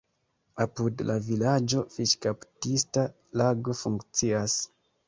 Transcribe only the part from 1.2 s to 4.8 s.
vilaĝo fiŝkaptista lago funkcias.